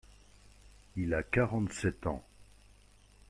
[0.97, 2.23] Il a quarante-sept ans…